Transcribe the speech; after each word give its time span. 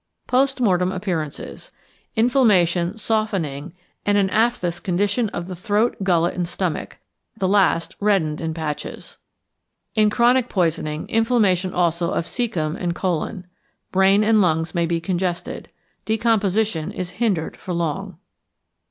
Post 0.25 0.59
Mortem 0.59 0.91
Appearances. 0.91 1.71
Inflammation, 2.15 2.97
softening, 2.97 3.75
and 4.03 4.17
an 4.17 4.29
aphthous 4.31 4.79
condition 4.81 5.29
of 5.29 5.45
the 5.45 5.55
throat, 5.55 5.95
gullet, 6.01 6.33
and 6.33 6.47
stomach, 6.47 6.97
the 7.37 7.47
last 7.47 7.95
reddened 7.99 8.41
in 8.41 8.51
patches. 8.51 9.19
In 9.93 10.09
chronic 10.09 10.49
poisoning, 10.49 11.07
inflammation 11.07 11.71
also 11.71 12.09
of 12.09 12.25
cæcum 12.25 12.75
and 12.81 12.95
colon. 12.95 13.45
Brain 13.91 14.23
and 14.23 14.41
lungs 14.41 14.73
may 14.73 14.87
be 14.87 14.99
congested. 14.99 15.69
Decomposition 16.05 16.91
is 16.91 17.11
hindered 17.21 17.55
for 17.55 17.71
long. 17.71 18.17